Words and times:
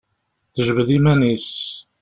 Tejbed 0.53 0.89
iman-is. 0.97 1.49